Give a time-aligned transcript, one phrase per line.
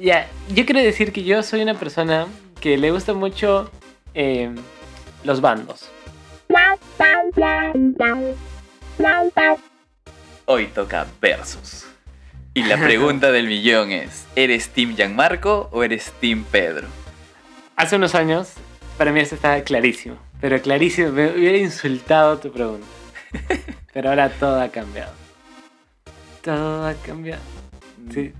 [0.00, 2.26] Ya, yo quiero decir que yo soy una persona
[2.58, 3.70] que le gusta mucho
[4.14, 4.50] eh,
[5.24, 5.90] los bandos.
[10.46, 11.86] Hoy toca versus.
[12.54, 16.88] Y la pregunta del millón es, ¿eres Team Gianmarco o eres Team Pedro?
[17.76, 18.54] Hace unos años,
[18.96, 20.16] para mí esto estaba clarísimo.
[20.40, 22.86] Pero clarísimo, me hubiera insultado tu pregunta.
[23.92, 25.12] Pero ahora todo ha cambiado.
[26.40, 27.42] Todo ha cambiado.
[28.14, 28.32] Sí,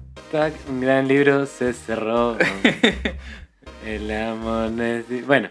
[0.69, 2.37] un gran libro se cerró.
[3.87, 4.71] El amor
[5.27, 5.49] Bueno.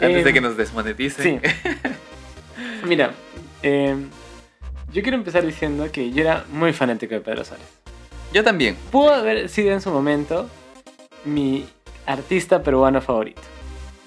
[0.00, 1.40] Antes eh, de que nos desmoneticen.
[1.42, 1.48] Sí.
[2.86, 3.12] Mira,
[3.62, 3.94] eh,
[4.92, 7.66] yo quiero empezar diciendo que yo era muy fanático de Pedro Suárez.
[8.32, 8.76] Yo también.
[8.90, 10.48] Pudo haber sido en su momento
[11.24, 11.68] mi
[12.06, 13.42] artista peruano favorito.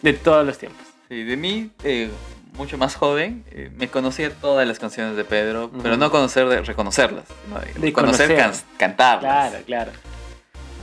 [0.02, 0.88] De todos los tiempos.
[1.10, 2.10] Sí, de mí, eh,
[2.54, 6.62] mucho más joven, eh, me conocía todas las canciones de Pedro, pero no conocer de
[6.62, 8.38] reconocerlas, sino de conocer, conocer.
[8.38, 9.50] can- cantarlas.
[9.52, 9.92] Claro, claro.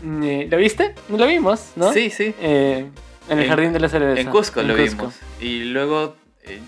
[0.03, 0.95] Mm, eh, ¿Lo viste?
[1.09, 1.93] Lo vimos, ¿no?
[1.93, 2.35] Sí, sí.
[2.41, 2.87] Eh,
[3.29, 4.21] en el En- Jardín de la Cerveza.
[4.21, 4.97] En Cusco En lo Cusco.
[4.97, 5.15] vimos.
[5.41, 6.17] Y luego,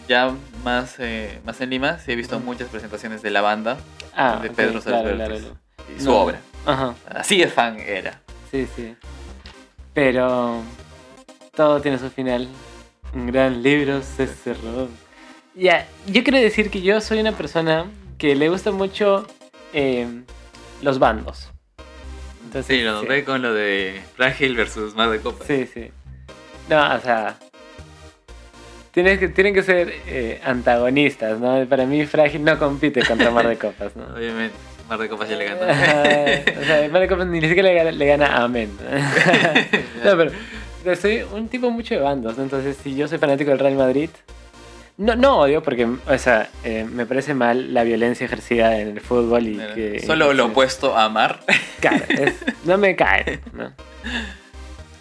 [0.09, 3.79] ya más, eh, más en Lima, sí he visto muchas presentaciones de la banda
[4.15, 6.19] Ah, de Pedro claro, claro, y su No.
[6.21, 6.41] obra.
[6.67, 8.21] Ajá, Así de fan era.
[8.51, 8.95] sí, sí.
[9.95, 10.63] Pero
[11.57, 12.49] todo tiene su final.
[13.15, 14.89] Un gran libro se cerró.
[15.55, 17.87] Ya, yo quiero decir que yo soy una persona
[18.19, 19.27] que le gusta mucho
[19.75, 20.07] eh,
[20.81, 21.51] los bandos.
[22.45, 25.47] Entonces, Sí, lo noté con lo de Frágil versus Mar de Copas.
[25.47, 25.91] Sí, sí.
[26.69, 27.37] No, o sea.
[28.93, 31.65] Tienes que, tienen que ser eh, antagonistas, ¿no?
[31.67, 34.05] Para mí, Frágil no compite contra Mar de Copas, ¿no?
[34.15, 34.55] Obviamente,
[34.89, 35.63] Mar de Copas ya le ganó.
[35.63, 36.03] Ajá,
[36.61, 38.71] o sea, Mar de Copas ni siquiera le gana, le gana a Amén.
[40.05, 40.31] no, pero
[41.01, 42.43] soy un tipo mucho de bandos, ¿no?
[42.45, 44.11] Entonces, si yo soy fanático del Real Madrid,
[44.99, 49.01] no, no odio porque, o sea, eh, me parece mal la violencia ejercida en el
[49.01, 50.03] fútbol y que...
[50.07, 51.41] Solo lo opuesto a Mar.
[51.81, 53.41] Claro, es- no me cae.
[53.53, 53.73] ¿no?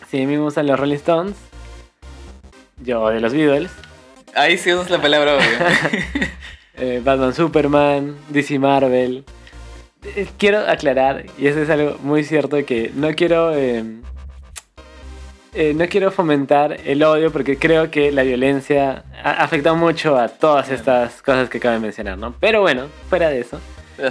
[0.10, 1.36] Sí, a mí me gustan los Rolling Stones.
[2.84, 3.72] Yo de los Beatles.
[4.34, 5.46] Ahí sí usas la palabra obvio.
[6.78, 9.24] eh, Batman Superman, DC Marvel.
[10.04, 13.54] Eh, Quiero aclarar, y eso es algo muy cierto, que no quiero.
[13.56, 13.84] eh,
[15.54, 20.28] eh, no quiero fomentar el odio porque creo que la violencia ha afectado mucho a
[20.30, 22.34] todas estas cosas que acabo de mencionar, ¿no?
[22.40, 23.60] Pero bueno, fuera de eso.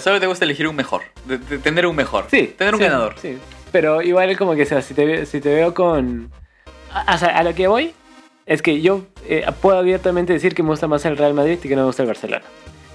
[0.00, 1.02] Solo te gusta elegir un mejor.
[1.24, 2.26] De, de tener un mejor.
[2.30, 2.54] Sí.
[2.56, 3.14] Tener un sí, ganador.
[3.20, 3.38] Sí.
[3.72, 6.30] Pero igual como que sea, si te, ve- si te veo con...
[6.92, 7.92] A, o sea, a lo que voy
[8.46, 11.68] es que yo eh, puedo abiertamente decir que me gusta más el Real Madrid y
[11.68, 12.44] que no me gusta el Barcelona.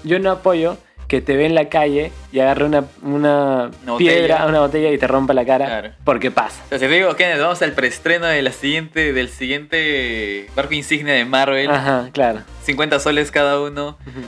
[0.04, 0.76] Yo no apoyo
[1.08, 4.46] que te ve en la calle y agarre una, una, Una piedra, botella.
[4.46, 5.90] una botella y te rompa la cara Claro.
[6.04, 6.60] porque pasa.
[6.66, 10.74] O sea, si te digo, Kenneth, vamos al preestreno de la siguiente, del siguiente barco
[10.74, 11.70] insignia de Marvel.
[11.70, 12.40] Ajá, claro.
[12.64, 13.96] 50 soles cada uno.
[14.06, 14.26] Ujú.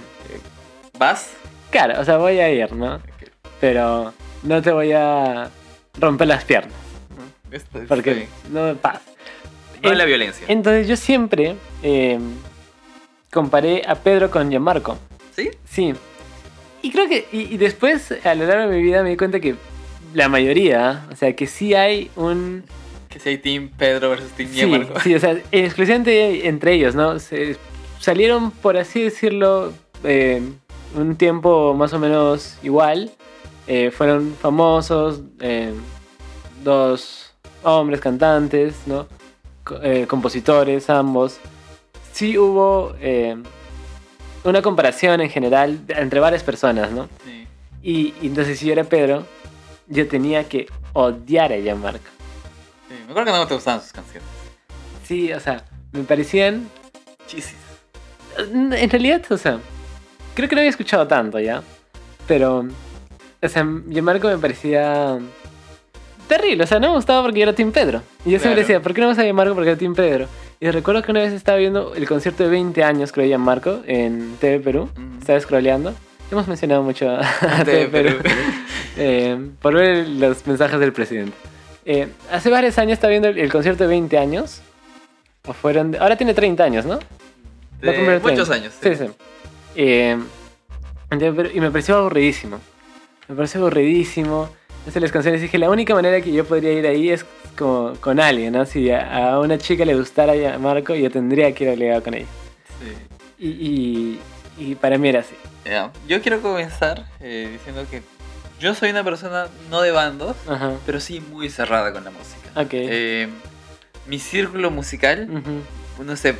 [0.98, 1.30] ¿Vas?
[1.70, 3.00] Claro, o sea, voy a ir, ¿no?
[3.60, 4.12] Pero
[4.44, 5.50] no te voy a
[5.98, 6.72] romper las piernas.
[7.50, 8.24] Esto es- Porque sí.
[8.52, 9.00] no pasa.
[9.82, 10.44] No Eh, la violencia.
[10.48, 12.18] Entonces yo siempre eh,
[13.32, 14.98] comparé a Pedro con Gianmarco.
[15.36, 15.50] ¿Sí?
[15.64, 15.94] Sí.
[16.82, 19.40] Y creo que, y, y después a lo largo de mi vida me di cuenta
[19.40, 19.56] que
[20.14, 22.64] la mayoría, o sea, que sí hay un...
[23.08, 27.18] Que si hay Team Pedro versus Team Sí, sí, o sea, exclusivamente entre ellos, ¿no?
[27.18, 27.56] Se-
[27.98, 29.72] salieron, por así decirlo,
[30.04, 30.40] eh,
[30.94, 33.10] un tiempo más o menos igual.
[33.66, 35.72] Eh, fueron famosos, eh,
[36.64, 39.06] dos hombres cantantes, ¿no?
[39.64, 41.38] Co- compositores, ambos.
[42.12, 42.94] Sí hubo
[44.44, 47.08] una comparación en general entre varias personas, ¿no?
[47.24, 47.46] Sí.
[47.82, 49.26] Y, y entonces si yo era Pedro,
[49.86, 52.08] yo tenía que odiar a Gianmarco.
[52.88, 54.28] Sí, Me acuerdo que no te gustaban sus canciones.
[55.04, 56.68] Sí, o sea, me parecían
[57.26, 57.56] Chisis.
[58.38, 59.58] En realidad, o sea,
[60.34, 61.62] creo que no había escuchado tanto ya.
[62.26, 62.66] Pero,
[63.42, 65.18] o sea, Gianmarco me parecía
[66.28, 66.64] terrible.
[66.64, 68.02] O sea, no me gustaba porque yo era Team Pedro.
[68.24, 70.28] Y yo siempre decía, ¿por qué no vas a Gianmarco porque era Team Pedro?
[70.60, 73.80] Y recuerdo que una vez estaba viendo el concierto de 20 años, creo, de Gianmarco,
[73.86, 74.88] en TV Perú.
[74.96, 75.18] Mm.
[75.20, 75.94] Estaba scrolleando.
[76.30, 77.20] Hemos mencionado mucho a,
[77.60, 78.16] a TV Perú.
[79.00, 81.32] Eh, por ver los mensajes del presidente.
[81.84, 84.60] Eh, hace varios años estaba viendo el, el concierto de 20 años.
[85.46, 85.94] O fueron.
[86.00, 86.98] ahora tiene 30 años, ¿no?
[87.80, 88.54] De cumplir muchos 30.
[88.54, 88.74] años.
[88.82, 89.04] Sí, sí.
[89.76, 90.18] Eh,
[91.10, 92.58] entonces, pero- y me pareció aburridísimo.
[93.28, 94.48] Me pareció aburridísimo.
[94.78, 97.24] Entonces las canciones dije, la única manera que yo podría ir ahí es
[97.58, 98.64] como con alguien, ¿no?
[98.64, 102.14] Si a, a una chica le gustara a Marco, yo tendría que ir obligado con
[102.14, 102.26] ella.
[102.80, 103.44] Sí.
[103.46, 104.20] Y, y,
[104.70, 105.34] y para mí era así.
[106.06, 108.02] Yo quiero comenzar eh, diciendo que
[108.58, 110.72] yo soy una persona no de bandos, Ajá.
[110.86, 112.48] pero sí muy cerrada con la música.
[112.54, 112.70] Ok.
[112.72, 113.28] Eh,
[114.06, 116.04] mi círculo musical, Ujú.
[116.04, 116.36] no sé,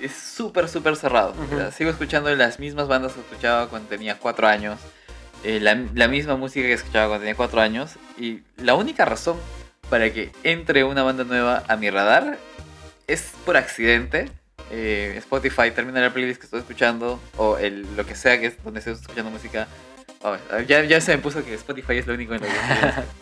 [0.00, 1.34] es súper, súper cerrado.
[1.76, 4.80] Sigo escuchando las mismas bandas que escuchaba cuando tenía cuatro años,
[5.44, 9.36] eh, la, la misma música que escuchaba cuando tenía cuatro años, y la única razón
[9.92, 12.38] para que entre una banda nueva a mi radar
[13.06, 14.30] es por accidente.
[14.70, 18.64] Eh, Spotify termina la playlist que estoy escuchando o el, lo que sea que es
[18.64, 19.68] donde estoy escuchando música.
[20.22, 20.34] Oh,
[20.66, 22.54] ya, ya se me puso que Spotify es lo único en lo que.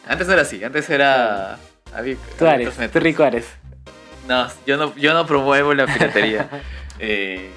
[0.06, 1.58] Antes no era así, antes era...
[1.92, 3.46] había- Tú eres, tú rico eres.
[4.28, 6.48] No, yo no, yo no promuevo la piratería.
[7.02, 7.50] Eh,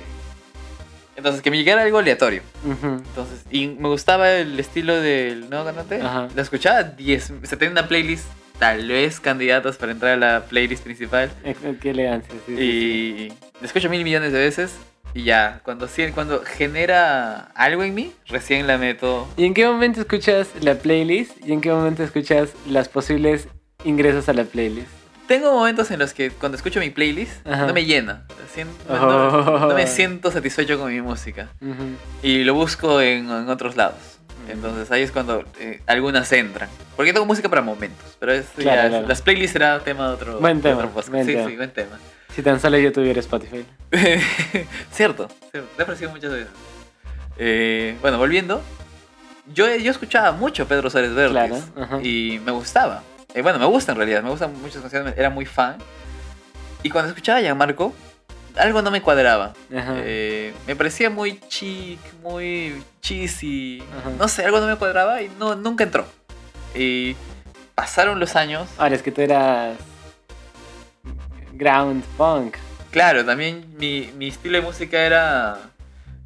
[1.18, 2.42] entonces, que me llegara algo aleatorio.
[2.66, 2.88] Ujú.
[2.88, 6.02] Entonces, y me gustaba el estilo del nuevo cantante.
[6.02, 6.30] Ajá.
[6.34, 7.32] La escuchaba 10.
[7.44, 8.26] O sea, tenía una playlist,
[8.64, 11.30] tal vez candidatos para entrar a la playlist principal.
[11.44, 12.62] Eh, Qué elegancia, sí, sí, sí.
[12.64, 13.28] Y
[13.60, 14.74] la escucho mil millones de veces.
[15.14, 19.28] Y ya, cuando, sí- cuando genera algo en mí, recién la meto.
[19.36, 21.34] ¿Y en qué momento escuchas la playlist?
[21.46, 23.50] ¿Y en qué momento escuchas las posibles
[23.84, 24.88] ingresos a la playlist?
[25.28, 27.66] Tengo momentos en los que cuando escucho mi playlist, Ajá.
[27.68, 28.26] no me llena.
[28.90, 28.96] No-
[29.42, 29.88] no- no me Oh.
[29.88, 31.50] siento satisfecho con mi música.
[31.62, 31.98] Ujú.
[32.22, 34.13] y lo busco en, en otros lados.
[34.50, 36.70] Entonces ahí es cuando eh, algunas entran.
[36.96, 39.08] Porque tengo música para momentos, pero es, Claro, ya- claro.
[39.08, 41.10] las playlists será tema de otro, Buen de tema, otro podcast.
[41.10, 41.50] buen sí, tema.
[41.50, 42.00] sí, buen tema.
[42.36, 43.66] Si tan solo yo tuviera Spotify.
[44.92, 46.48] cierto, cierto, te ofrecido muchas veces.
[47.38, 48.62] Eh, bueno, volviendo,
[49.54, 52.00] yo, yo escuchaba mucho Pedro Suárez Claro, ajá.
[52.02, 53.04] y me gustaba.
[53.34, 55.78] Eh, bueno, me gusta en realidad, me gustan muchas canciones, era muy fan.
[56.84, 57.94] Y cuando escuchaba a Gianmarco,
[58.58, 59.54] algo no me cuadraba.
[59.72, 63.84] Eh, me parecía muy chic, muy cheesy.
[64.00, 64.10] Ajá.
[64.18, 66.06] No sé, algo no me cuadraba y no, nunca entró.
[66.76, 67.16] Y
[67.76, 68.68] pasaron los años.
[68.78, 69.78] Ahora es que tú eras
[71.54, 72.56] ground punk.
[72.92, 75.58] Claro, también mi, mi estilo de música era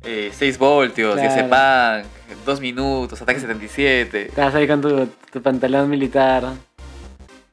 [0.03, 1.29] 6 voltios, Claro.
[1.29, 4.27] ese punk, 2 minutos, ataque 77.
[4.27, 6.43] Estabas ahí con tu, tu pantalón militar.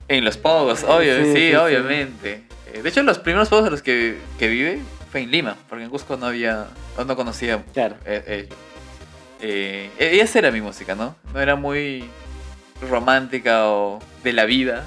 [0.09, 1.55] En los pogos, obvio, Sí, sí, sí, sí.
[1.55, 2.33] obviamente.
[2.33, 2.43] Eh,
[2.83, 4.81] De hecho, los primeros pogos a los que, que vive
[5.11, 6.67] fue en Lima, porque en Cusco no había,
[7.07, 7.97] no conocía Claro.
[8.05, 8.49] eh.
[9.47, 11.17] Eh, eh, esa era mi música, ¿no?
[11.35, 12.09] No era muy
[12.89, 14.85] romántica o de la vida.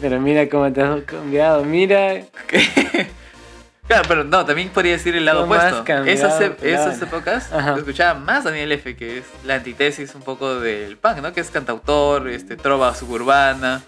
[0.00, 1.64] Pero mira cómo te has cambiado.
[1.64, 2.22] Mira.
[3.86, 5.84] claro, pero no, también podría decir el lado opuesto.
[5.84, 7.76] cambiado, Esas, esas épocas Ajá.
[7.76, 11.32] escuchaba más Daniel F, que es la antítesis un poco del punk, ¿no?
[11.32, 13.82] Que es cantautor, este, trova suburbana.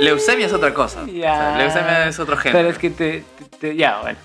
[0.00, 1.02] Leucemia es otra cosa.
[1.02, 1.58] O sea, Ya.
[1.58, 2.58] leucemia es otro género.
[2.58, 4.18] Pero es que te, te- te- Ya, bueno.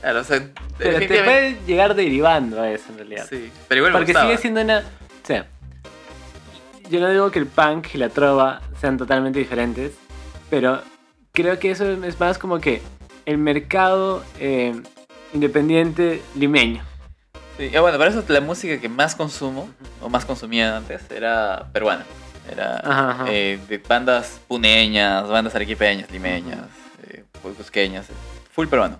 [0.00, 0.40] Claro, o sea,
[0.78, 3.26] Pero te puede llegar derivando a eso en realidad.
[3.28, 4.78] Sí, pero igual me Porque sigue siendo una.
[4.78, 5.46] O sea,
[6.88, 9.92] yo no digo que el punk y la trova sean totalmente diferentes,
[10.48, 10.80] pero
[11.32, 12.80] creo que eso es más como que
[13.26, 14.80] el mercado eh,
[15.34, 16.82] independiente limeño.
[17.58, 19.68] Sí, y bueno, para eso la música que más consumo,
[20.00, 22.06] o más consumía antes, era peruana.
[22.50, 23.24] Era Ajá, ajá.
[23.28, 26.66] eh, de bandas puneñas, bandas arequipeñas, limeñas,
[27.08, 28.14] eh, cusqueñas, eh,
[28.52, 28.98] full peruano.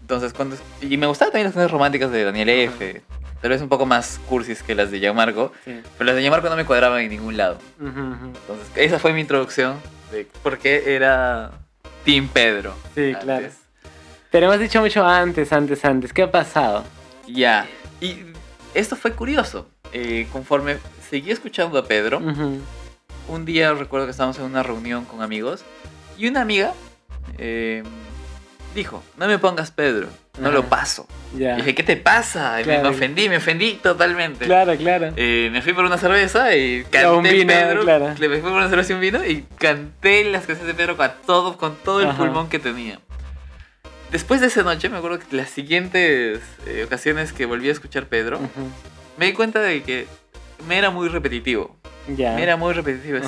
[0.00, 0.56] Entonces, cuando...
[0.80, 3.02] Y me gustaban también las canciones románticas de Daniel F.
[3.42, 5.80] Tal vez un poco más cursis que las de Gianmarco, Sí.
[5.96, 7.58] pero las de Gianmarco no me cuadraban en ningún lado.
[7.78, 9.76] Entonces, esa fue mi introducción
[10.10, 11.52] de por qué era
[12.04, 12.74] Team Pedro.
[12.94, 13.22] Sí, antes.
[13.22, 13.46] claro.
[14.30, 16.12] Pero hemos dicho mucho antes, antes, antes.
[16.12, 16.84] ¿Qué ha pasado?
[17.28, 17.66] Ya.
[18.00, 18.16] Y
[18.74, 19.68] esto fue curioso.
[19.92, 20.78] Eh, conforme
[21.08, 22.60] seguí escuchando a Pedro, Ujú.
[23.28, 25.64] Un día recuerdo que estábamos en una reunión con amigos
[26.16, 26.72] y una amiga
[27.38, 27.82] eh,
[28.74, 30.08] dijo, no me pongas Pedro,
[30.38, 30.54] no Ajá.
[30.56, 31.06] lo paso.
[31.36, 31.54] Ya.
[31.54, 32.60] Y dije, ¿qué te pasa?
[32.60, 32.90] Y me- Claro.
[32.90, 34.44] me ofendí, me ofendí totalmente.
[34.46, 35.12] Claro, claro.
[35.16, 37.82] Eh, me fui por una cerveza y canté un vino, Pedro.
[37.82, 38.14] claro.
[38.18, 41.10] Le fui por una cerveza y un vino y canté las canciones de Pedro con
[41.26, 42.18] todo, con todo el Ajá.
[42.18, 43.00] pulmón que tenía.
[44.10, 48.06] Después de esa noche, me acuerdo que las siguientes eh, ocasiones que volví a escuchar
[48.06, 48.40] Pedro,
[49.18, 50.06] me di cuenta de que
[50.66, 51.76] me era muy repetitivo.
[52.16, 52.38] Ya.
[52.38, 53.18] Era muy repetitivo.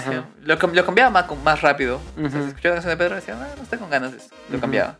[0.45, 2.01] lo, lo cambiaba más, más rápido.
[2.17, 2.43] O sea, Ujú.
[2.45, 4.29] si escuchaba la canción de Pedro, decía, ah, no estoy con ganas de eso.
[4.49, 4.61] Lo Ujú.
[4.63, 4.99] cambiaba.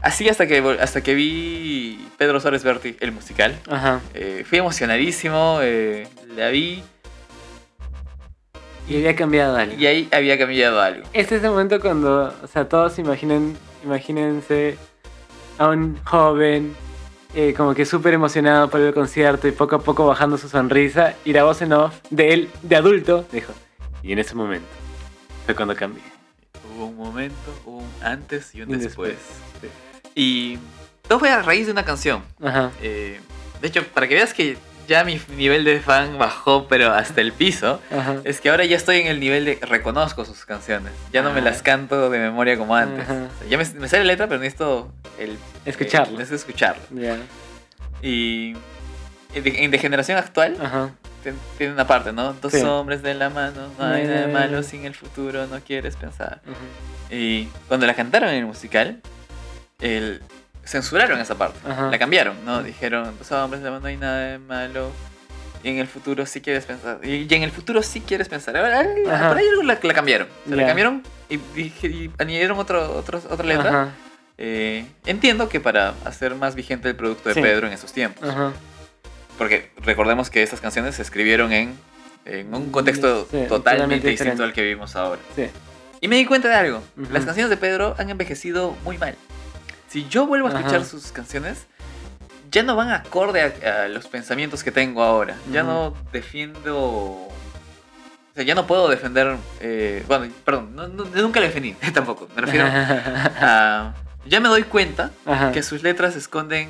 [0.00, 3.58] Así hasta que, hasta que vi Pedro Suárez Berti, el musical.
[3.68, 4.00] Ajá.
[4.14, 6.06] Eh, fui emocionadísimo, eh,
[6.36, 6.84] la vi
[8.88, 9.74] Y había cambiado algo.
[9.76, 11.04] y ahí había cambiado algo.
[11.12, 14.76] Este es el momento cuando, o sea, todos imaginen, imagínense
[15.58, 16.76] a un joven
[17.34, 21.14] eh, como que súper emocionado por el concierto y poco a poco bajando su sonrisa
[21.24, 23.52] y la voz en off de él, de adulto, dijo,
[24.02, 24.68] y en ese momento
[25.44, 26.02] fue cuando cambié.
[26.74, 29.16] Hubo un momento, un antes y un Y después.
[29.52, 29.72] después,
[30.14, 30.58] Y
[31.06, 32.22] todo fue a raíz de una canción.
[32.42, 32.70] Ajá.
[32.82, 33.20] Eh,
[33.60, 34.56] de hecho, para que veas que
[34.88, 38.16] ya mi nivel de fan bajó, pero hasta el piso, Ajá.
[38.24, 40.92] es que ahora ya estoy en el nivel de reconozco sus canciones.
[41.12, 41.44] Ya no me Ah.
[41.44, 43.04] las canto de memoria como antes.
[43.04, 43.28] Ajá.
[43.48, 46.14] Ya me, me sale la letra, pero necesito el, Escucharlo.
[46.14, 46.82] eh, necesito escucharlo.
[46.90, 47.16] Ya.
[48.02, 48.54] Y
[49.34, 50.56] en de, en de generación actual
[51.58, 52.32] tiene una parte, ¿no?
[52.34, 52.62] Dos Sí.
[52.62, 54.32] hombres de la mano, no hay nada Eh.
[54.32, 56.40] malo sin el futuro, no quieres pensar.
[57.10, 59.00] Y cuando la cantaron en el musical,
[59.80, 60.22] el,
[60.68, 61.58] censuraron esa parte.
[61.68, 61.90] Ajá.
[61.90, 62.62] La cambiaron, ¿no?
[62.62, 64.90] Dijeron, dos hombres la no hay nada de malo.
[65.62, 67.00] y en el futuro sí quieres pensar.
[67.02, 68.56] Y, y en el futuro sí quieres pensar.
[68.56, 69.28] Ahora, ah.
[69.28, 70.28] Por ahí algo la, la cambiaron.
[70.48, 70.66] Se la Ya.
[70.68, 73.88] cambiaron y, y- y añadieron otro, otro- otra letra.
[74.36, 77.42] Eh, entiendo que para hacer más vigente el producto de Sí.
[77.42, 78.28] Pedro en esos tiempos.
[78.28, 78.52] ajá.
[79.36, 81.76] Porque recordemos que estas canciones se escribieron en,
[82.24, 85.20] en un contexto Sí, totalmente distinto al que vivimos ahora.
[85.36, 85.46] Sí.
[86.00, 86.82] Y me di cuenta de algo.
[86.96, 87.12] Ujú.
[87.12, 89.16] Las canciones de Pedro han envejecido muy mal.
[89.88, 90.84] Si yo vuelvo a escuchar Ajá.
[90.84, 91.66] sus canciones,
[92.50, 95.36] ya no van acorde a, a los pensamientos que tengo ahora.
[95.52, 96.74] Ya no defiendo...
[96.76, 97.32] O
[98.34, 99.36] sea, ya no puedo defender...
[99.60, 102.28] eh, bueno, perdón, no- no- nunca lo defendí tampoco.
[102.36, 103.94] Me refiero a...
[104.26, 105.52] Ya me doy cuenta Ajá.
[105.52, 106.68] que sus letras esconden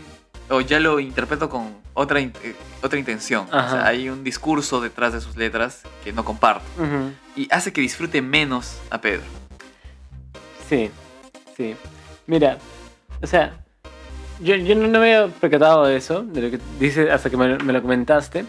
[0.49, 3.47] o ya lo interpreto con otra, in- eh, otra intención.
[3.49, 6.65] O sea, hay un discurso detrás de sus letras que no comparto
[7.35, 9.23] y hace que disfrute menos a Pedro.
[10.69, 10.91] Sí,
[11.57, 11.75] sí.
[12.27, 12.59] Mira,
[13.23, 13.59] o sea,
[14.41, 17.37] yo, yo no, no me había percatado de eso, de lo que dices hasta que
[17.37, 18.45] me, lo- me lo comentaste.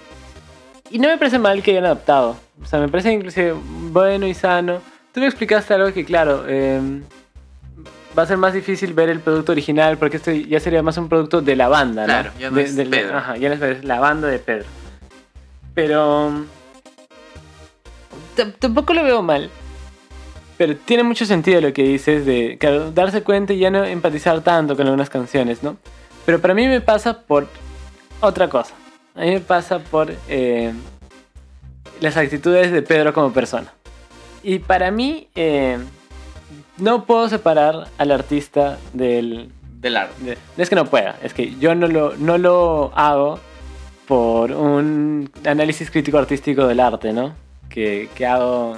[0.92, 2.36] Y no me parece mal que hayan adaptado.
[2.62, 3.54] O sea, me parece inclusive
[3.92, 4.82] bueno y sano.
[5.14, 6.80] Tú me explicaste algo que, claro, eh,
[8.18, 11.08] va a ser más difícil ver el producto original porque esto ya sería más un
[11.10, 12.08] producto de la banda, ¿no?
[12.08, 13.18] Claro, ya no De- es de la- Pedro.
[13.18, 14.66] Ajá, ya no es la banda de Pedro.
[15.76, 16.46] Pero...
[18.36, 19.50] t- Tampoco lo veo mal.
[20.60, 24.42] Pero tiene mucho sentido lo que dices de claro, darse cuenta y ya no empatizar
[24.42, 25.78] tanto con algunas canciones, ¿no?
[26.26, 27.48] Pero para mí me pasa por
[28.20, 28.74] otra cosa.
[29.16, 30.74] A mí me pasa por eh,
[32.02, 33.72] las actitudes de Pedro como persona.
[34.44, 35.78] Y para mí eh,
[36.78, 39.50] no puedo separar al artista del...
[39.80, 40.22] Del arte.
[40.24, 43.40] de- no es que no pueda, es que yo no lo, no lo hago
[44.10, 47.34] por un análisis crítico artístico del arte, ¿no?
[47.70, 48.76] Que, que hago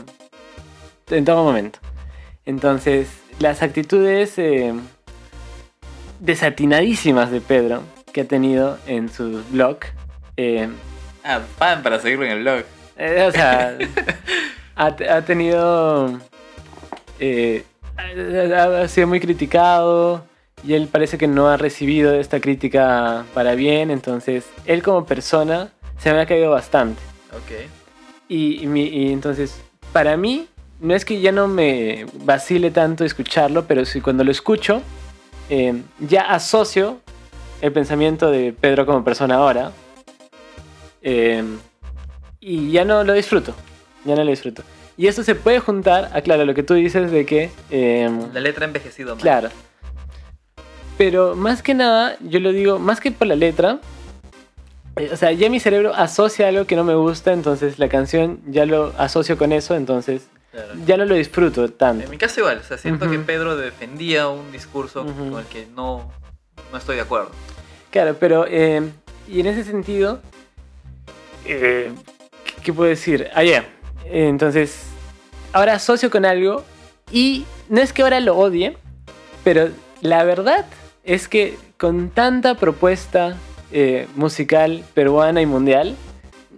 [1.11, 1.79] en todo momento.
[2.45, 3.07] Entonces,
[3.39, 4.73] las actitudes eh,
[6.19, 9.77] desatinadísimas de Pedro que ha tenido en su blog,
[10.37, 10.69] eh,
[11.23, 12.63] Ah, fan para seguirlo en el blog.
[12.97, 13.77] eh, o sea,
[14.75, 16.19] ha, ha tenido.
[17.97, 20.25] ha, sido muy criticado
[20.63, 23.91] y él parece que no ha recibido esta crítica para bien.
[23.91, 27.01] Entonces, él como persona se me ha caído bastante.
[27.31, 27.69] Ok.
[28.27, 29.61] Y, y y entonces,
[29.93, 30.47] para mí,
[30.81, 34.81] no es que ya no me vacile tanto escucharlo, pero si cuando lo escucho,
[35.49, 36.99] eh, ya asocio
[37.61, 39.71] el pensamiento de Pedro como persona ahora.
[41.01, 41.43] eh,
[42.39, 43.53] y ya no lo disfruto.
[44.03, 44.63] Ya no lo disfruto.
[44.97, 47.51] Y eso se puede juntar a, claro, lo que tú dices de que...
[47.69, 49.21] eh, La letra ha envejecido mal.
[49.21, 49.49] Claro.
[50.97, 53.79] Pero más que nada, yo lo digo, más que por la letra,
[54.95, 58.39] eh, o sea, ya mi cerebro asocia algo que no me gusta, entonces la canción
[58.47, 60.73] ya lo asocio con eso, entonces Claro.
[60.85, 62.03] ya no lo disfruto tanto.
[62.03, 63.17] En mi caso igual, o sea, siento que.
[63.19, 66.11] Pedro defendía un discurso con el que no,
[66.71, 67.31] no estoy de acuerdo.
[67.89, 68.81] Claro, pero, eh,
[69.27, 70.21] y en ese sentido,
[71.45, 71.91] eh,
[72.43, 73.29] ¿qué, qué puedo decir?
[73.33, 73.59] Ah, ya.
[74.05, 74.83] Eh, entonces,
[75.53, 76.63] ahora asocio con algo
[77.11, 78.77] y no es que ahora lo odie,
[79.43, 79.69] pero
[80.01, 80.65] la verdad
[81.03, 83.35] es que con tanta propuesta
[83.71, 85.95] eh, musical peruana y mundial,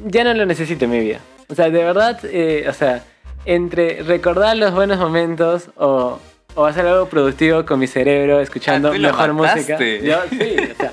[0.05, 1.19] ya no lo necesito en mi vida.
[1.47, 3.03] O sea, de verdad, eh, o sea,
[3.45, 6.19] entre recordar los buenos momentos o,
[6.55, 9.77] o hacer algo productivo con mi cerebro, escuchando Ah, mejor música.
[9.79, 10.91] Yo, sí, o sea,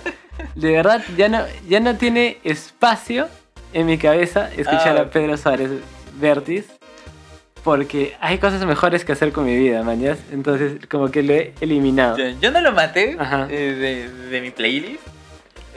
[0.54, 3.28] de verdad ya no, ya no tiene espacio
[3.72, 5.02] en mi cabeza escuchar Ah.
[5.02, 5.70] a Pedro Suárez
[6.20, 6.66] Vértiz.
[7.62, 10.18] Porque hay cosas mejores que hacer con mi vida, mañas.
[10.32, 12.16] Entonces, como que lo he eliminado.
[12.16, 13.18] Yo, yo no lo maté
[13.50, 15.02] eh, de, de mi playlist.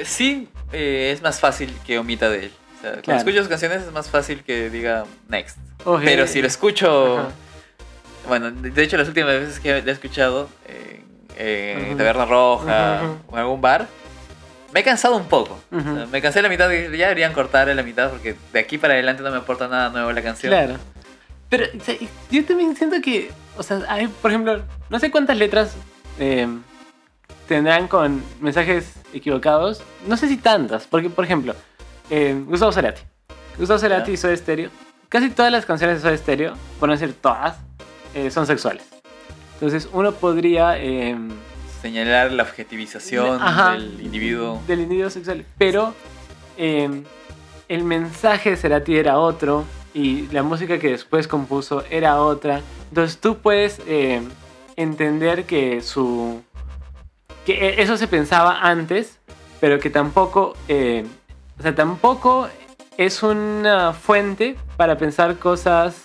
[0.01, 2.51] Sí, eh, es más fácil que omita de él.
[2.77, 5.57] O sea, cuando escucho canciones es más fácil que diga next.
[6.03, 7.19] Pero si lo escucho.
[7.19, 7.29] Ajá.
[8.27, 11.03] Bueno, de hecho, las últimas veces que lo he escuchado en,
[11.37, 11.97] en.
[11.97, 13.87] Taberna Roja o en algún bar,
[14.73, 15.59] me he cansado un poco.
[15.71, 16.07] O sea, Ujú.
[16.07, 18.93] me cansé la mitad y ya deberían cortar en la mitad porque de aquí para
[18.93, 20.51] adelante no me aporta nada nuevo la canción.
[20.51, 20.75] Claro.
[21.49, 21.95] Pero o sea,
[22.31, 25.75] yo también siento que, o sea, hay, por ejemplo, no sé cuántas letras
[26.17, 26.47] eh,
[27.47, 29.83] tendrán con mensajes equivocados.
[30.07, 31.53] No sé si tantas, porque, por ejemplo,
[32.09, 33.01] eh, Gustavo Cerati.
[33.57, 34.69] Gustavo Cerati Soda Stereo.
[35.13, 37.57] Casi todas las canciones de Soda Stereo, por no decir todas,
[38.15, 38.83] eh, son sexuales.
[39.53, 40.79] Entonces uno podría...
[40.79, 41.15] eh,
[41.83, 43.73] Señalar la objetivización Ajá.
[43.73, 44.59] del individuo.
[44.65, 45.45] del individuo sexual.
[45.59, 45.93] Pero
[46.57, 47.03] eh,
[47.67, 52.61] el mensaje de Cerati era otro y la música que después compuso era otra.
[52.89, 54.19] Entonces tú puedes eh,
[54.77, 56.41] entender que su
[57.45, 59.19] que e- eso se pensaba antes,
[59.61, 62.49] pero que tampoco o sea tampoco
[62.97, 66.01] es una fuente para pensar cosas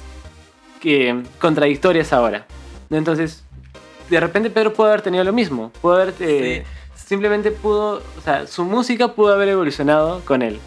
[0.80, 2.46] que contradictorias ahora.
[2.90, 3.44] Entonces
[4.08, 8.46] de repente Pedro pudo haber tenido lo mismo, pudo haber eh, simplemente pudo, o sea,
[8.46, 10.60] su música pudo haber evolucionado con él.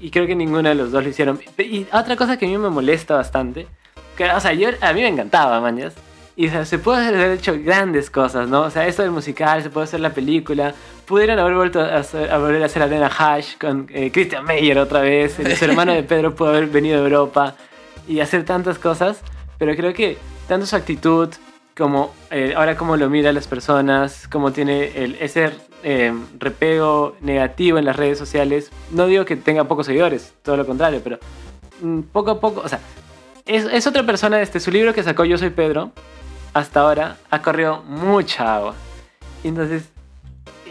[0.00, 1.40] y creo que ninguno de los dos lo hicieron.
[1.58, 3.66] Y otra cosa que a mí me molesta bastante,
[4.16, 5.94] que, o sea, yo, a mí me encantaba, mañas.
[6.40, 8.62] Y o sea, se puede haber hecho grandes cosas, ¿no?
[8.62, 10.74] O sea, esto del musical, se puede hacer la película.
[11.04, 14.78] Pudieron haber vuelto a, hacer, a volver a hacer Arena Hash con eh, Christian Meyer
[14.78, 15.34] otra vez.
[15.34, 17.56] Su hermano de Pedro pudo haber venido de Europa
[18.08, 19.20] y hacer tantas cosas.
[19.58, 20.16] Pero creo que
[20.48, 21.28] tanto su actitud
[21.76, 25.50] como eh, ahora cómo lo mira a las personas, cómo tiene el, ese
[25.82, 28.70] eh, repego negativo en las redes sociales.
[28.92, 31.18] No digo que tenga pocos seguidores, todo lo contrario, pero
[31.82, 32.80] mm, poco a poco, o sea,
[33.44, 35.92] es, es otra persona, este, su libro que sacó Yo Soy Pedro,
[36.54, 38.74] hasta ahora ha corrido mucha agua.
[39.44, 39.84] Entonces,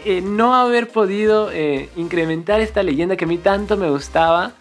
[0.04, 4.52] eh, no haber podido eh, incrementar esta leyenda que a mí tanto me gustaba,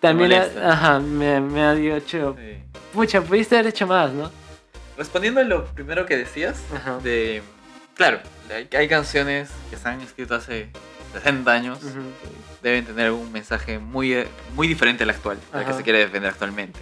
[0.00, 0.72] también molesta.
[0.72, 2.58] ajá, me, me ha dicho, Sí.
[2.92, 4.30] pucha, pudiste haber hecho más, ¿no?
[4.96, 6.98] Respondiendo a lo primero que decías, Ajá.
[6.98, 7.42] de...
[7.94, 8.20] Claro,
[8.54, 10.70] hay, hay canciones que se han escrito hace
[11.12, 11.78] 60 años.
[11.82, 12.00] Ujú.
[12.62, 16.78] Deben tener algún mensaje muy, muy diferente al actual, al que se quiere defender actualmente.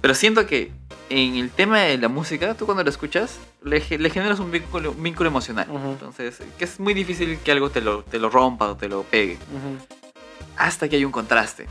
[0.00, 0.72] Pero siento que
[1.10, 4.92] en el tema de la música, tú cuando lo escuchas, le, le generas un vínculo,
[4.92, 5.66] un vínculo emocional.
[5.70, 5.90] Ujú.
[5.90, 9.02] Entonces, que es muy difícil que algo te lo, te lo rompa o te lo
[9.04, 9.34] pegue.
[9.34, 9.78] Ujú.
[10.56, 11.66] hasta que hay un contraste.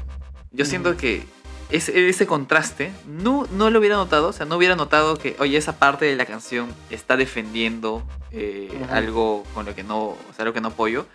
[0.52, 0.70] Yo Ujú.
[0.70, 1.24] siento que
[1.70, 5.58] ese, ese contraste no, no lo hubiera notado, o sea, no hubiera notado que, oye,
[5.58, 10.44] esa parte de la canción está defendiendo eh, algo con lo que no, o sea,
[10.44, 11.06] algo que no apoyo.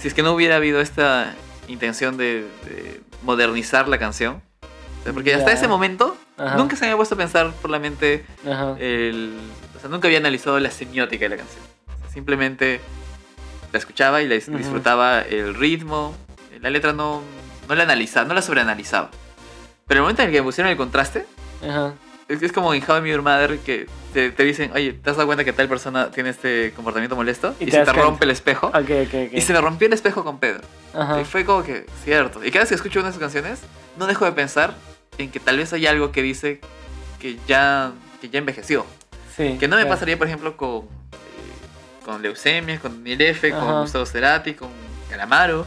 [0.00, 1.34] Si es que no hubiera habido esta
[1.68, 4.42] intención de, de modernizar la canción.
[5.00, 5.54] O sea, porque hasta Ya.
[5.54, 6.56] ese momento Ajá.
[6.56, 8.76] nunca se me había puesto a pensar por la mente Ajá.
[8.78, 9.38] el...
[9.76, 11.62] O sea, nunca había analizado la semiótica de la canción.
[11.96, 12.80] O sea, simplemente
[13.72, 14.58] la escuchaba y la dis- Ujú.
[14.58, 16.14] disfrutaba el ritmo.
[16.60, 17.22] La letra no,
[17.68, 19.10] no la analizaba, no la sobreanalizaba.
[19.86, 21.26] Pero el momento en el que me pusieron el contraste,
[21.62, 21.92] Ajá.
[22.28, 25.10] es, es como en How I Met Your Mother que te, te dicen, oye, ¿te
[25.10, 27.54] has dado cuenta que tal persona tiene este comportamiento molesto?
[27.60, 28.02] Y Y, te se te cuenta.
[28.02, 28.68] rompe el espejo.
[28.68, 29.32] Ok, ok, ok.
[29.32, 30.62] Y se me rompió el espejo con Pedro.
[30.94, 31.20] Ajá.
[31.20, 32.42] Y fue como que, cierto.
[32.44, 33.60] Y cada vez que escucho una de sus canciones,
[33.98, 34.74] no dejo de pensar
[35.18, 36.60] en que tal vez hay algo que dice
[37.20, 38.84] que ya, que ya envejeció.
[39.36, 39.88] Sí, Que no me claro.
[39.96, 43.82] pasaría, por ejemplo, con, eh, con Leucemia, con Nilefe, con.
[43.82, 44.70] Gustavo Cerati, con
[45.10, 45.66] Calamaro.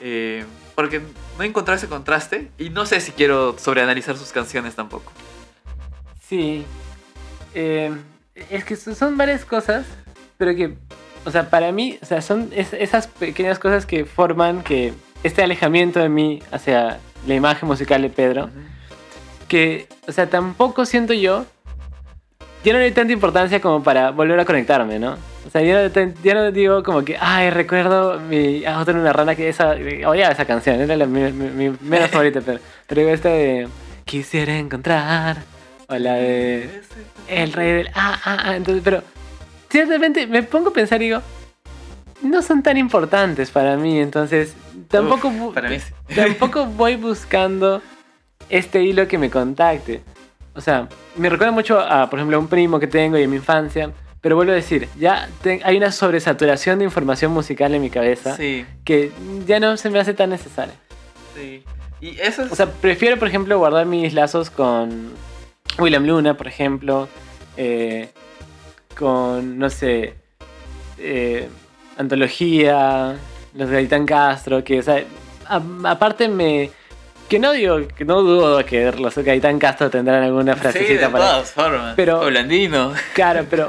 [0.00, 1.00] eh, porque
[1.38, 5.12] no he encontrado ese contraste y no sé si quiero sobreanalizar sus canciones tampoco.
[6.28, 6.64] Sí.
[7.54, 7.92] Eh,
[8.50, 9.86] es que son varias cosas,
[10.36, 10.74] pero que,
[11.24, 15.42] o sea, para mí, o sea, son es- esas pequeñas cosas que forman que este
[15.42, 18.50] alejamiento de mí hacia la imagen musical de Pedro,
[19.48, 21.46] que, o sea, tampoco siento yo,
[22.64, 25.16] ya no le doy tanta importancia como para volver a conectarme, ¿no?
[25.46, 29.12] O sea, ya no, ya no digo como que, ay, recuerdo mi ah, otra una
[29.12, 33.00] rana que esa, odiaba esa canción, era la, mi, mi, mi menos favorita, pero, pero
[33.02, 33.68] digo esta de,
[34.06, 35.42] quisiera encontrar,
[35.88, 36.80] o la de,
[37.28, 39.02] el rey del, ah, ah, ah, entonces, pero,
[39.68, 41.20] ciertamente me pongo a pensar y digo,
[42.22, 44.54] no son tan importantes para mí, entonces,
[44.88, 45.30] tampoco...
[45.52, 45.92] Para mí sí.
[46.14, 47.82] tampoco voy buscando
[48.48, 50.02] este hilo que me contacte.
[50.54, 53.30] O sea, me recuerda mucho a, por ejemplo, a un primo que tengo y en
[53.30, 53.90] mi infancia.
[54.20, 58.34] Pero vuelvo a decir, ya te- hay una sobresaturación de información musical en mi cabeza
[58.36, 59.12] Sí, que
[59.46, 60.74] ya no se me hace tan necesaria.
[61.34, 61.62] sí.
[62.00, 62.52] Y eso es...
[62.52, 65.12] O sea, prefiero, por ejemplo, guardar mis lazos con
[65.78, 67.08] William Luna, por ejemplo,
[67.56, 68.10] eh,
[68.98, 70.14] con, no sé,
[70.98, 71.48] eh,
[71.96, 73.16] Antología,
[73.54, 75.02] los de Gaitán Castro, que, o sea,
[75.46, 76.70] a- aparte me...
[77.28, 81.08] Que no digo, que no dudo que los Gaitán Castro tendrán alguna sí, frasecita de
[81.12, 81.24] para...
[81.24, 81.94] todas formas.
[81.96, 82.92] Pero- O Blandino.
[83.14, 83.66] Claro, pero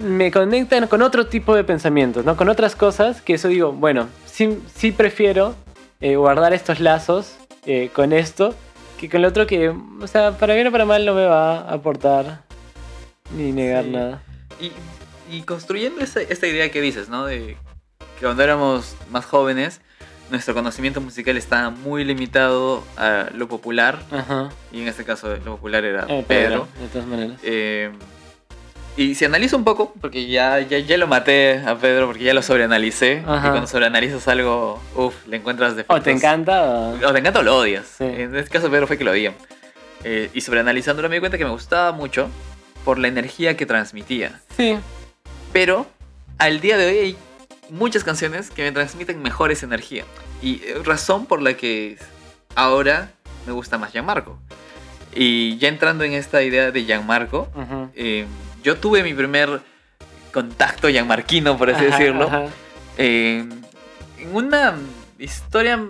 [0.00, 2.36] me conectan con otro tipo de pensamientos, ¿no?
[2.36, 5.54] Con otras cosas que eso digo, bueno, sí, sí prefiero
[6.00, 8.54] eh, guardar estos lazos eh, con esto
[8.98, 11.60] que con lo otro que, o sea, para bien o para mal no me va
[11.60, 12.42] a aportar
[13.34, 13.90] ni negar Sí.
[13.90, 14.22] nada.
[14.60, 14.72] Y,
[15.34, 17.24] y construyendo esa- esta idea que dices, ¿no?
[17.24, 17.56] De
[18.18, 19.80] que cuando éramos más jóvenes,
[20.30, 23.98] nuestro conocimiento musical estaba muy limitado a lo popular.
[24.10, 24.48] Ajá.
[24.72, 26.66] Y en este caso, lo popular era Eh, Pedro.
[26.80, 27.38] de todas maneras.
[27.42, 27.90] Eh,
[28.96, 32.32] y si analizo un poco, porque ya, ya, ya lo maté a Pedro, porque ya
[32.32, 33.24] lo sobreanalicé.
[33.26, 33.48] Ajá.
[33.48, 35.98] Y cuando sobreanalizas algo, uff, le encuentras defectos.
[35.98, 36.94] O te encanta o...
[37.08, 37.86] O te encanta o lo odias.
[37.98, 38.04] Sí.
[38.04, 39.34] En este caso, Pedro fue que lo odian.
[40.04, 42.28] Eh, y sobreanalizándolo me di cuenta que me gustaba mucho
[42.84, 44.40] por la energía que transmitía.
[44.56, 44.76] Sí,
[45.52, 45.86] Pero
[46.38, 47.16] al día de hoy hay
[47.74, 50.04] muchas canciones que me transmiten mejor esa energía.
[50.40, 51.98] Y eh, razón por la que
[52.54, 53.10] ahora
[53.46, 54.38] me gusta más Gianmarco.
[55.14, 57.48] Y ya entrando en esta idea de Gianmarco,
[57.94, 58.26] eh,
[58.62, 59.60] yo tuve mi primer
[60.32, 62.46] contacto gianmarquino, por así Ajá, decirlo, ajá.
[62.98, 63.46] eh,
[64.18, 64.74] en una
[65.18, 65.80] historia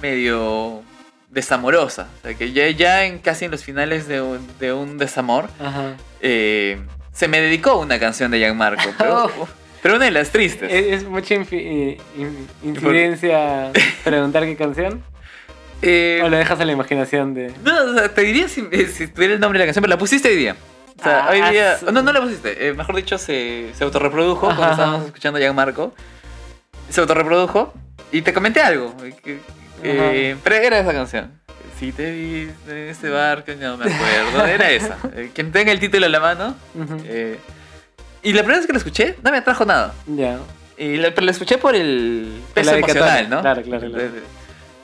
[0.00, 0.82] medio
[1.30, 2.08] desamorosa.
[2.18, 5.48] O sea, que ya, ya en, casi en los finales de un, de un desamor,
[6.20, 6.80] eh,
[7.12, 8.90] se me dedicó una canción de Gianmarco.
[8.98, 9.30] Pero,
[9.82, 10.72] pero una de las tristes.
[10.72, 13.70] Es, es mucha infi- in- in- incidencia
[14.04, 15.02] preguntar qué canción.
[15.82, 17.52] Eh, ¿O lo dejas a la imaginación de.?
[17.64, 19.90] no, o sea, te diría si, eh, si tuviera el nombre de la canción, pero
[19.90, 20.56] la pusiste hoy día.
[21.00, 21.78] O sea, Ah, hoy día.
[21.78, 22.68] su- No, no la pusiste.
[22.68, 25.92] eh, mejor dicho, se, se autorreprodujo Ajá, cuando estábamos escuchando a Gianmarco.
[26.88, 27.74] Se autorreprodujo
[28.12, 28.94] y te comenté algo.
[29.24, 29.40] eh,
[29.82, 31.32] eh, pero era esa canción.
[31.80, 34.46] Si te vi en este barco, no me acuerdo.
[34.46, 34.98] Era esa.
[35.16, 36.54] Eh, quien tenga el título en la mano.
[37.06, 37.38] Eh,
[38.22, 39.94] y la primera vez que la escuché, no me atrajo nada.
[40.06, 40.38] Ya.
[40.76, 43.30] Y la, pero la escuché por el peso la emocional.
[43.30, 43.40] ¿no?
[43.40, 44.10] Claro, claro, claro.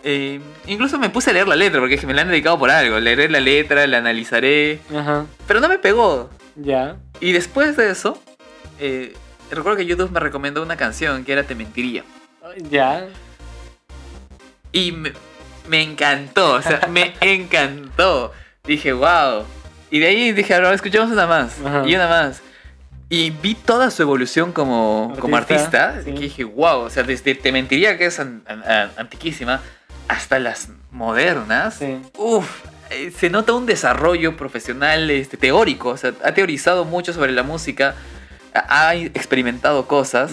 [0.04, 3.00] Eh, incluso me puse a leer la letra porque me la han dedicado por algo.
[3.00, 4.80] Leeré la letra, la analizaré.
[4.94, 5.26] Ajá.
[5.46, 6.30] Pero no me pegó.
[6.56, 6.96] Ya.
[7.20, 8.22] Y después de eso,
[8.78, 9.14] eh,
[9.50, 12.04] recuerdo que YouTube me recomendó una canción que era Te Mentiría.
[12.70, 13.06] Ya.
[14.72, 15.12] Y me,
[15.68, 18.32] me encantó, o sea, me encantó.
[18.64, 19.44] Dije, wow.
[19.90, 21.56] Y de ahí dije, ahora escuchemos una más.
[21.64, 21.82] Ajá.
[21.86, 22.42] Y una más.
[23.10, 26.02] Y vi toda su evolución como, como Artista, artista.
[26.04, 26.10] sí.
[26.10, 26.80] Y dije, wow.
[26.80, 29.60] O sea, desde Te Mentiría, que es an- an- an- antiquísima,
[30.08, 31.76] hasta las modernas.
[31.78, 31.98] Sí.
[32.18, 32.46] Uf,
[32.90, 35.88] eh, se nota un desarrollo profesional este, teórico.
[35.90, 37.94] O sea, ha teorizado mucho sobre la música.
[38.54, 40.32] Ha experimentado cosas.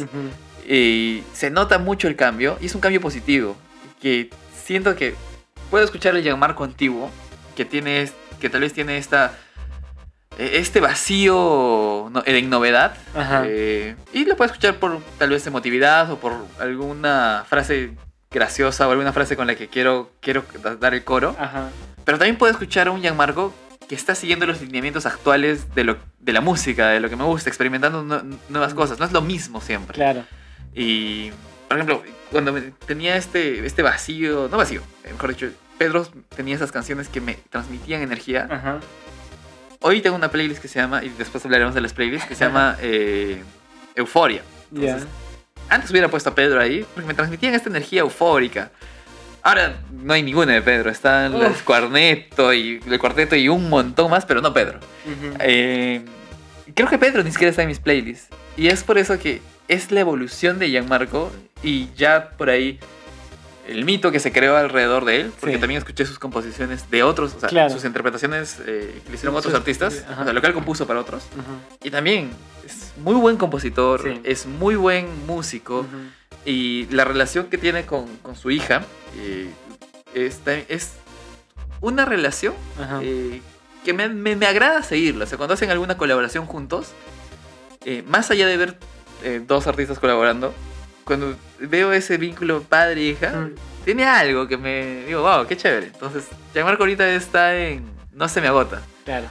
[0.68, 2.58] Y se nota mucho el cambio.
[2.62, 3.56] Y es un cambio positivo.
[4.02, 4.30] Que
[4.66, 5.16] siento que
[5.70, 7.10] puedo escuchar el Gianmarco antiguo.
[7.56, 8.10] Que tiene.
[8.42, 9.34] Que tal vez tiene esta.
[10.38, 12.96] Eh, Este vacío no- en novedad.
[13.46, 17.92] Eh, y lo puedo escuchar por tal vez emotividad o por alguna frase
[18.32, 21.36] graciosa o alguna frase con la que quiero, quiero da- dar el coro.
[21.40, 21.70] Ajá.
[22.04, 23.54] Pero también puedo escuchar a un Gianmarco
[23.88, 27.24] que está siguiendo los lineamientos actuales de, lo, de la música, de lo que me
[27.24, 29.00] gusta, experimentando nue- nuevas cosas.
[29.00, 29.96] No es lo mismo siempre.
[29.96, 30.24] Claro.
[30.74, 31.32] Y,
[31.68, 32.54] por ejemplo, cuando
[32.86, 37.36] tenía este, este vacío, no vacío, eh, mejor dicho, Pedro tenía esas canciones que me
[37.50, 38.48] transmitían energía.
[38.50, 38.80] Ajá.
[39.88, 42.44] Hoy tengo una playlist que se llama, y después hablaremos de las playlists, que se
[42.44, 43.44] llama eh,
[43.94, 44.42] Euforia.
[45.70, 48.72] Antes hubiera puesto a Pedro ahí porque me transmitían esta energía eufórica.
[49.44, 54.10] Ahora no hay ninguna de Pedro, está el cuarteto y el cuarteto y un montón
[54.10, 54.80] más, pero no Pedro.
[55.40, 56.04] Eh,
[56.74, 58.30] creo que Pedro ni siquiera está en mis playlists.
[58.58, 62.80] Y es por eso que es la evolución de Gianmarco y ya por ahí
[63.68, 65.60] el mito que se creó alrededor de él, porque Sí.
[65.62, 67.74] también escuché sus composiciones de otros, o sea, Claro.
[67.74, 71.00] sus interpretaciones eh, que le hicieron otros artistas, o sea, lo que él compuso para
[71.00, 71.24] otros.
[71.84, 72.30] Y también
[72.66, 74.22] es muy buen compositor, Sí.
[74.24, 75.86] es muy buen músico
[76.46, 78.84] y la relación que tiene con, con su hija
[79.18, 79.50] eh,
[80.14, 80.92] está- es
[81.82, 82.54] una relación
[83.02, 83.42] eh,
[83.84, 85.26] que me, me- me agrada seguirla.
[85.26, 86.90] O sea, cuando hacen alguna colaboración juntos,
[87.84, 88.78] eh, más allá de ver
[89.48, 90.54] dos artistas colaborando,
[91.06, 93.52] cuando veo ese vínculo padre-hija, Mm.
[93.86, 95.88] tiene algo que me digo, wow, qué chévere.
[95.88, 98.82] Entonces, Gianmarco ahorita está en No se me agota.
[99.04, 99.28] Claro.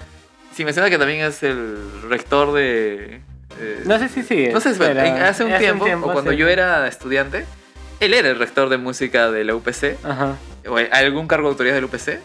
[0.55, 1.77] Sí, menciona que también es el
[2.09, 3.21] rector de...
[3.59, 4.53] eh, No sé si sigue.
[4.53, 6.37] no sé, si- pero en- hace un tiempo, o cuando sí.
[6.37, 7.45] yo era estudiante,
[8.01, 10.37] él era el rector de música de la UPC, Ajá.
[10.69, 12.21] o algún cargo de autoridad del UPC.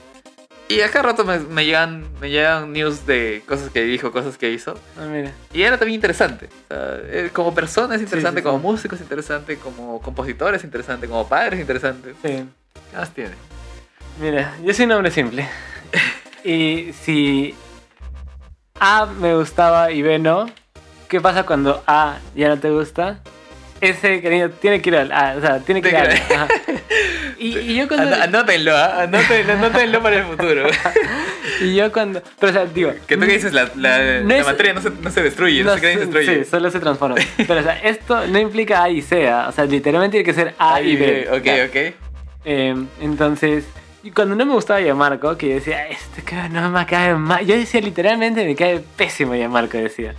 [0.69, 4.37] Y a cada rato me, me llegan, me llegan news de cosas que dijo, cosas
[4.37, 4.79] que hizo.
[4.99, 5.31] Ah, mira.
[5.51, 6.45] Y era también interesante.
[6.45, 8.63] O sea, eh, como persona es interesante, sí, como sí.
[8.67, 12.13] músico es interesante, como compositor es interesante, como padre es interesante.
[12.21, 12.45] Sí.
[12.91, 13.31] ¿Qué más tiene?
[14.21, 15.49] Mira, yo soy un hombre simple.
[16.43, 17.55] y si
[18.79, 20.51] A me gustaba y B no,
[21.07, 23.21] ¿qué pasa cuando A ya no te gusta?
[23.81, 26.47] Ese cariño tiene que ir al A, o sea, tiene que ir al ajá.
[27.39, 28.15] Y, y yo cuando...
[28.15, 29.03] Anótenlo, ¿ah?
[29.03, 30.67] anótenlo, anótenlo para el futuro.
[31.61, 32.21] Y yo cuando...
[32.39, 32.93] Pero o sea, digo...
[33.07, 35.63] que tú que dices, la, la, No la es- materia no se, no se destruye,
[35.63, 36.43] no, se crea se- indestruye.
[36.45, 37.15] Sí, solo se transforma.
[37.37, 39.47] Pero o sea, esto no implica A y C, ¿ah?
[39.49, 41.27] o sea, literalmente tiene que ser A y B.
[41.31, 41.65] Ok, Ya.
[41.65, 41.95] ok.
[42.45, 43.65] Eh, entonces,
[44.03, 47.45] y cuando no me gustaba Yamarco, que yo decía, este que no me cae mal.
[47.45, 50.13] Yo decía literalmente, me cae pésimo Yamarco, decía.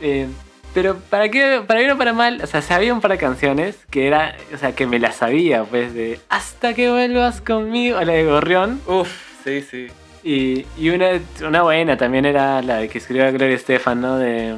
[0.00, 0.26] Eh,
[0.74, 3.78] pero para qué, para bien o para mal, o sea, sabía un par de canciones
[3.90, 8.12] que era, o sea, que me las sabía, pues, de Hasta que vuelvas conmigo, la
[8.12, 8.80] de Gorrión.
[8.86, 9.10] Uf,
[9.44, 9.88] sí, sí.
[10.24, 14.16] Y, y una, una buena también era la que escribió Gloria Estefan, ¿no?
[14.18, 14.56] De,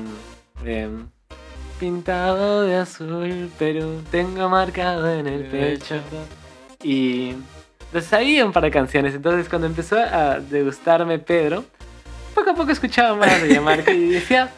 [0.62, 0.88] de
[1.81, 5.96] Pintado de azul, pero tengo marcado en el pecho.
[6.83, 7.35] Y
[7.90, 9.14] pues, sabía un par de canciones.
[9.14, 11.64] Entonces, cuando empezó a degustarme Pedro,
[12.35, 14.50] poco a poco escuchaba más de Yamarco y decía,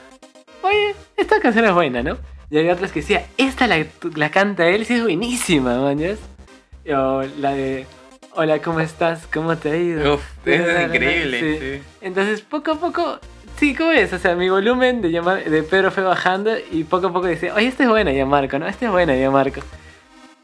[0.66, 2.18] oye, esta canción es buena, ¿no?
[2.50, 6.18] Y había otras que decía, esta la, la canta él, sí es buenísima, mañas.
[6.88, 7.86] O la de,
[8.34, 9.26] hola, ¿cómo estás?
[9.26, 10.14] ¿Cómo te ha ido?
[10.14, 11.40] Uf, eso es increíble.
[11.40, 11.58] Sí.
[11.58, 11.82] sí.
[12.00, 13.18] Entonces, poco a poco,
[13.58, 14.12] sí, ¿cómo es?
[14.12, 17.54] O sea, mi volumen de, llamar, de Pedro fue bajando y poco a poco decía,
[17.54, 18.68] oye, esta es buena, ya Marco, ¿no?
[18.68, 19.60] Esta es buena, ya Marco.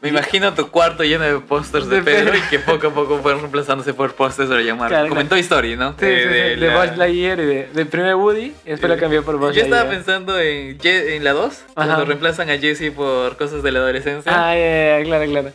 [0.03, 2.45] Me imagino tu cuarto lleno de pósters de De Pedro Pedro.
[2.45, 4.89] y que poco a poco fueron reemplazándose por pósters de Gianmarco.
[4.89, 5.91] Claro, Como en Toy Story, ¿no?
[5.91, 8.97] Sí, sí, sí, de, la- Buzz Lightyear y de, del primer Woody, y después lo
[8.99, 10.03] cambió por Buzz Yo estaba Lightyear.
[10.03, 14.31] pensando en, Je- en la 2, cuando reemplazan a Jesse por cosas de la adolescencia.
[14.35, 15.51] Ah, ya, ya, claro, claro.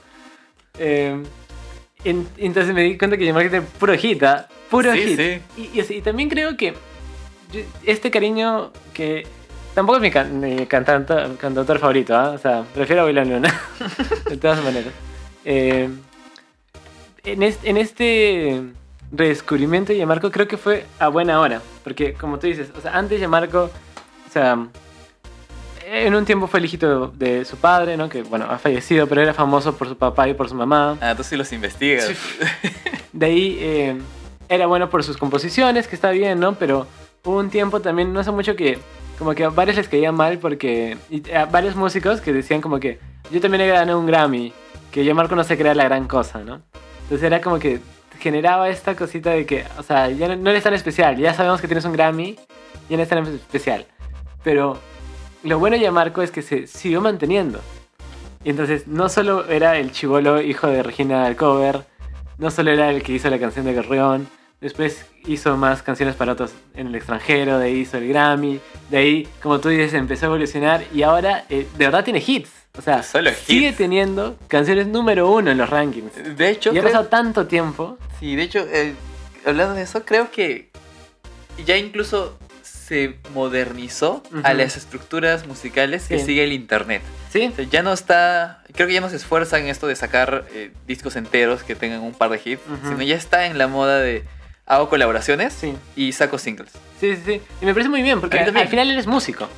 [0.78, 1.22] Eh,
[2.04, 4.48] En- entonces me di cuenta que Gianmarco tiene puro hit, ¿ah?
[4.70, 5.16] Puro Sí, hit.
[5.18, 5.40] sí.
[5.74, 6.74] Y, y también creo que
[7.84, 9.26] este cariño que
[9.78, 12.30] tampoco es mi, can- mi cantante, cantautor favorito, ¿ah?
[12.30, 13.60] O sea, prefiero a William Luna.
[14.28, 14.92] de todas maneras.
[15.44, 15.88] Eh,
[17.22, 18.60] en, es- en este
[19.12, 21.62] redescubrimiento de Gianmarco creo que fue a buena hora.
[21.84, 23.70] Porque, como tú dices, o sea, antes Gianmarco,
[24.26, 24.66] o sea,
[25.86, 28.08] en un tiempo fue el hijito de, de su padre, ¿no?
[28.08, 30.98] Que, bueno, ha fallecido, pero era famoso por su papá y por su mamá.
[31.00, 32.04] Ah, tú sí los investigas.
[32.06, 32.16] Sí.
[33.12, 33.96] De ahí eh,
[34.48, 36.54] era bueno por sus composiciones, que está bien, ¿no?
[36.56, 36.88] Pero
[37.24, 38.78] hubo un tiempo también, no hace mucho que
[39.18, 40.96] como que a varios les caía mal porque
[41.50, 42.98] varios músicos que decían como que
[43.30, 44.52] yo también he ganado un Grammy,
[44.92, 46.62] que yo Marco no se crea la gran cosa, ¿no?
[47.02, 47.80] Entonces era como que
[48.20, 51.60] generaba esta cosita de que, o sea, ya no, no eres tan especial, ya sabemos
[51.60, 52.38] que tienes un Grammy,
[52.88, 53.86] ya no es tan especial.
[54.42, 54.78] Pero
[55.42, 57.60] lo bueno de Marco es que se siguió manteniendo.
[58.44, 61.84] Y entonces no solo era el chivolo hijo de Regina Alcover,
[62.38, 64.28] no solo era el que hizo la canción de Gorrión,
[64.60, 68.96] después hizo más canciones para otros en el extranjero, de ahí hizo el Grammy, de
[68.98, 72.50] ahí, como tú dices, empezó a evolucionar y ahora eh, de verdad tiene hits.
[72.76, 73.76] O sea, Solo sigue hits.
[73.78, 76.36] teniendo canciones número uno en los rankings.
[76.36, 77.98] De hecho, Y ha creo- pasado tanto tiempo.
[78.20, 78.94] Sí, de hecho, eh,
[79.44, 80.70] hablando de eso, creo que
[81.64, 87.02] ya incluso se modernizó a las estructuras musicales que sigue el internet.
[87.30, 87.50] ¿Sí?
[87.52, 90.46] O sea, ya no está, creo que ya no se esfuerza en esto de sacar
[90.52, 93.98] eh, discos enteros que tengan un par de hits, sino ya está en la moda
[93.98, 94.24] de
[94.68, 95.74] hago colaboraciones Sí.
[95.96, 96.70] y saco singles.
[97.00, 97.40] Sí, sí, sí.
[97.60, 99.48] Y me parece muy bien, porque al, final eres músico.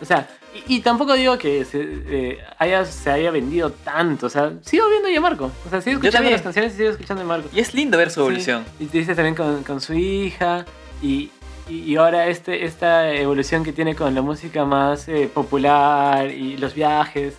[0.00, 0.28] O sea,
[0.66, 4.26] y, y tampoco digo que se, eh, haya, se haya vendido tanto.
[4.26, 5.50] O sea, sigo viendo a Marco.
[5.66, 7.48] O sea, sigo escuchando las canciones y sigo escuchando a Marco.
[7.52, 8.20] Y es lindo ver su Sí.
[8.20, 8.64] evolución.
[8.78, 10.64] Y te dice también con, con su hija.
[11.02, 11.30] Y,
[11.68, 16.56] y, y ahora este, esta evolución que tiene con la música más eh, popular y
[16.56, 17.34] los viajes.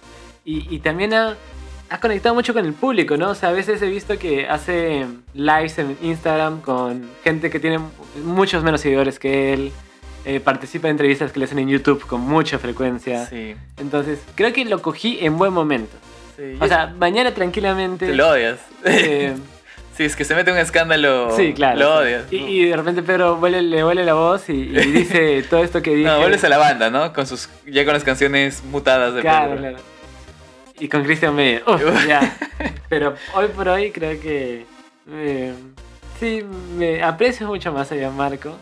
[0.45, 1.35] Y, y también ha,
[1.91, 3.29] ha conectado mucho con el público, ¿no?
[3.31, 7.79] O sea, a veces he visto que hace lives en Instagram con gente que tiene
[8.23, 9.71] muchos menos seguidores que él.
[10.23, 13.25] eh, participa en entrevistas que le hacen en YouTube con mucha frecuencia.
[13.25, 13.55] Sí.
[13.77, 15.97] Entonces, creo que lo cogí en buen momento.
[16.37, 18.05] Sí, O sea, mañana tranquilamente.
[18.05, 18.59] te lo odias.
[18.85, 19.33] eh,
[19.97, 21.79] si es que se mete un escándalo, Sí, claro.
[21.79, 22.03] lo sí.
[22.03, 22.23] odias.
[22.31, 25.81] Y, y de repente Pedro vuelve- le vuelve la voz y, y dice todo esto
[25.81, 26.07] que dije.
[26.07, 27.11] No, vuelves a la banda, ¿no?
[27.13, 29.59] Con sus, ya con las canciones mutadas de Claro, Pedro.
[29.61, 29.77] claro.
[30.81, 31.63] Y con Christian Meyer.
[31.67, 32.35] Uf, ya.
[32.89, 34.65] Pero hoy por hoy creo que.
[35.11, 35.53] eh,
[36.19, 36.43] sí,
[36.75, 38.57] me aprecio mucho más a Gianmarco.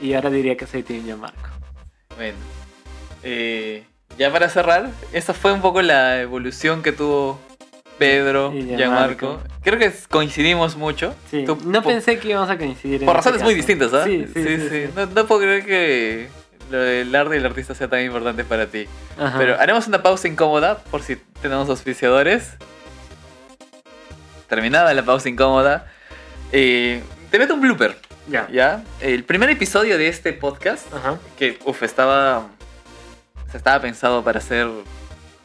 [0.00, 1.48] Y ahora diría que soy Team Gianmarco.
[2.16, 2.36] Bueno,
[3.22, 3.84] eh,
[4.18, 7.40] ya para cerrar, esta fue un poco la evolución que tuvo
[7.98, 9.40] Pedro, Y Gianmarco.
[9.62, 11.14] Creo que coincidimos mucho.
[11.30, 11.44] Sí.
[11.46, 13.00] Tú- no pensé que íbamos a coincidir.
[13.00, 14.04] en Por este razones muy distintas, ¿ah?
[14.04, 14.68] Sí, sí, sí.
[14.68, 14.84] sí.
[14.94, 16.28] No, no puedo creer que
[16.70, 18.86] lo del arte y el artista sea tan importante para ti.
[19.18, 19.38] Ajá.
[19.38, 22.50] Pero haremos una pausa incómoda por si tenemos auspiciadores.
[24.48, 25.86] Terminada la pausa incómoda.
[26.52, 27.96] eh, te meto un blooper,
[28.28, 28.46] Ya.
[28.52, 28.82] ¿ya?
[29.00, 31.18] El primer episodio de este podcast, Ajá.
[31.36, 32.46] que, uff, estaba...
[33.52, 34.68] estaba pensado para ser...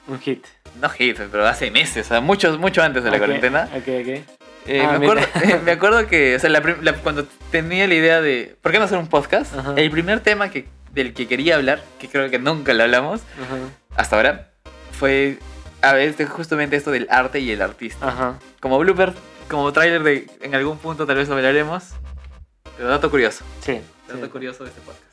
[0.07, 0.45] Un hit.
[0.79, 3.67] No hit, pero hace meses, o sea, mucho, mucho antes de la cuarentena.
[3.75, 4.23] Ok, ok.
[4.67, 5.27] Eh, Ah, me, acuerdo,
[5.63, 8.85] me acuerdo que, o sea, la la- cuando tenía la idea de, ¿por qué no
[8.85, 9.55] hacer un podcast?
[9.57, 9.73] Ajá.
[9.77, 13.57] El primer tema que, del que quería hablar, que creo que nunca lo hablamos Ajá.
[13.95, 14.51] hasta ahora,
[14.91, 15.37] fue
[15.81, 18.07] a veces justamente esto del arte y el artista.
[18.09, 18.39] Ajá.
[18.59, 19.13] Como blooper,
[19.49, 21.83] como trailer de en algún punto tal vez lo hablaremos,
[22.77, 23.79] pero dato curioso, Sí.
[24.07, 24.29] dato sí.
[24.31, 25.08] curioso de este podcast.